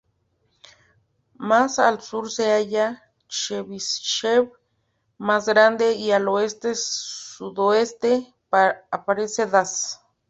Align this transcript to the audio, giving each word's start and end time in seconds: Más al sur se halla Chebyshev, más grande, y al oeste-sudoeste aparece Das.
Más 1.35 1.77
al 1.77 2.01
sur 2.01 2.31
se 2.31 2.49
halla 2.51 3.03
Chebyshev, 3.27 4.51
más 5.19 5.45
grande, 5.47 5.93
y 5.93 6.09
al 6.11 6.27
oeste-sudoeste 6.27 8.33
aparece 8.89 9.45
Das. 9.45 10.01